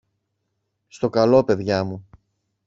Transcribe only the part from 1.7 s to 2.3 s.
μου.